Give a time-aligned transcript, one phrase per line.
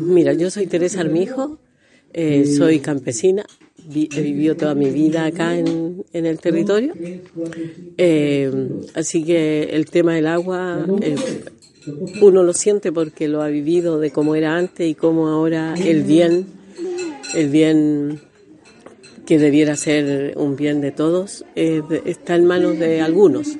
[0.00, 1.58] Mira, yo soy Teresa Armijo,
[2.12, 3.44] eh, soy campesina,
[3.94, 6.94] he vivido toda mi vida acá en, el territorio,
[7.96, 8.50] eh,
[8.94, 11.16] así que el tema del agua eh,
[12.20, 16.02] uno lo siente porque lo ha vivido de cómo era antes y cómo ahora el
[16.02, 16.46] bien,
[17.34, 18.20] el bien
[19.26, 23.56] que debiera ser un bien de todos, está en manos de algunos.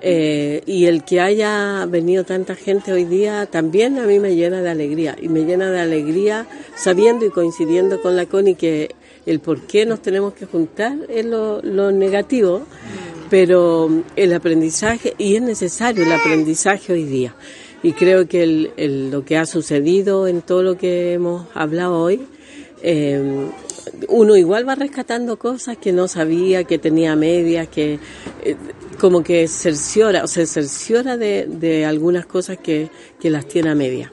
[0.00, 4.62] Eh, y el que haya venido tanta gente hoy día también a mí me llena
[4.62, 5.16] de alegría.
[5.20, 8.94] Y me llena de alegría sabiendo y coincidiendo con la CONI que
[9.26, 11.60] el por qué nos tenemos que juntar es lo,
[11.92, 12.62] negativo,
[13.28, 17.34] pero el aprendizaje, y es necesario el aprendizaje hoy día.
[17.82, 22.22] Y creo que el, lo que ha sucedido en todo lo que hemos hablado hoy,
[22.82, 23.50] eh,
[24.08, 27.98] uno igual va rescatando cosas que no sabía, que tenía medias, que
[28.42, 28.56] eh,
[28.98, 33.74] como que cerciora, o se cerciora de, de algunas cosas que, que las tiene a
[33.74, 34.10] medias.